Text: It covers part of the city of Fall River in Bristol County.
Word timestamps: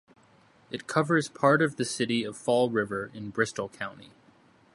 It 0.71 0.87
covers 0.87 1.29
part 1.29 1.61
of 1.61 1.75
the 1.75 1.85
city 1.85 2.23
of 2.23 2.35
Fall 2.35 2.71
River 2.71 3.11
in 3.13 3.29
Bristol 3.29 3.69
County. 3.69 4.09